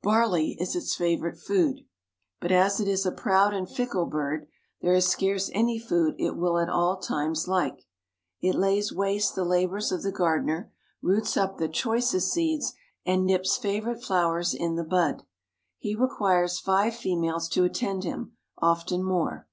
Barley 0.00 0.56
is 0.60 0.76
its 0.76 0.94
favorite 0.94 1.36
food, 1.36 1.80
but 2.40 2.52
as 2.52 2.78
it 2.78 2.86
is 2.86 3.04
a 3.04 3.10
proud 3.10 3.52
and 3.52 3.68
fickle 3.68 4.06
bird 4.06 4.46
there 4.80 4.94
is 4.94 5.08
scarce 5.08 5.50
any 5.52 5.76
food 5.76 6.14
it 6.20 6.36
will 6.36 6.60
at 6.60 6.68
all 6.68 6.98
times 6.98 7.48
like. 7.48 7.84
It 8.40 8.54
lays 8.54 8.92
waste 8.92 9.34
the 9.34 9.44
labors 9.44 9.90
of 9.90 10.04
the 10.04 10.12
gardener, 10.12 10.70
roots 11.02 11.36
up 11.36 11.58
the 11.58 11.66
choicest 11.68 12.30
seeds, 12.32 12.74
and 13.04 13.26
nips 13.26 13.56
favorite 13.56 14.04
flowers 14.04 14.54
in 14.54 14.76
the 14.76 14.84
bud. 14.84 15.24
He 15.78 15.96
requires 15.96 16.60
five 16.60 16.94
females 16.94 17.48
to 17.48 17.64
attend 17.64 18.04
him, 18.04 18.36
often 18.58 19.02
more. 19.02 19.48